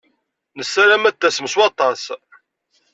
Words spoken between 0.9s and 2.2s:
ad d-tasem s waṭas.